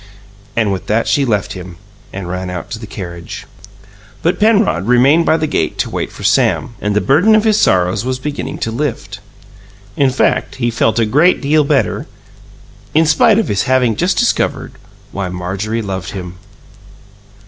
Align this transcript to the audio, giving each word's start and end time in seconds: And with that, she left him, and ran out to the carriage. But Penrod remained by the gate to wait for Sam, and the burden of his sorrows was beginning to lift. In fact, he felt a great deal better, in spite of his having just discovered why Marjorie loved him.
And 0.55 0.71
with 0.71 0.87
that, 0.87 1.07
she 1.07 1.25
left 1.25 1.53
him, 1.53 1.77
and 2.11 2.27
ran 2.27 2.49
out 2.49 2.71
to 2.71 2.79
the 2.79 2.87
carriage. 2.87 3.45
But 4.23 4.39
Penrod 4.39 4.87
remained 4.87 5.27
by 5.27 5.37
the 5.37 5.45
gate 5.45 5.77
to 5.77 5.91
wait 5.91 6.11
for 6.11 6.23
Sam, 6.23 6.73
and 6.81 6.95
the 6.95 7.01
burden 7.01 7.35
of 7.35 7.43
his 7.43 7.61
sorrows 7.61 8.03
was 8.03 8.17
beginning 8.17 8.57
to 8.65 8.71
lift. 8.71 9.19
In 9.95 10.09
fact, 10.09 10.55
he 10.55 10.71
felt 10.71 10.97
a 10.97 11.05
great 11.05 11.39
deal 11.39 11.63
better, 11.63 12.07
in 12.95 13.05
spite 13.05 13.37
of 13.37 13.47
his 13.47 13.65
having 13.69 13.95
just 13.95 14.17
discovered 14.17 14.71
why 15.11 15.29
Marjorie 15.29 15.83
loved 15.83 16.13
him. 16.13 16.39